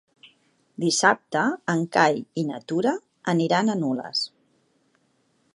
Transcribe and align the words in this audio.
Dissabte 0.85 1.43
en 1.75 1.85
Cai 1.97 2.19
i 2.43 2.47
na 2.49 2.63
Tura 2.73 2.97
aniran 3.35 3.71
a 3.75 3.79
Nulles. 3.85 4.29